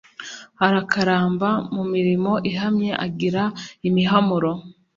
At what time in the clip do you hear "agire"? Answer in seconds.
3.05-3.43